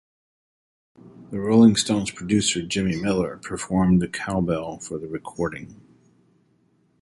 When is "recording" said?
5.07-5.79